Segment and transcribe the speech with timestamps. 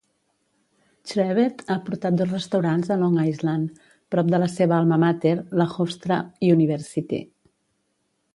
[1.09, 3.77] Chrebet ha portat dos restaurants a Long Island
[4.15, 6.21] prop de la seva alma mater, la Hofstra
[6.57, 7.23] University.